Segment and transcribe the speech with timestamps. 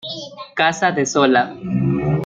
[0.55, 1.43] Casa de Sola.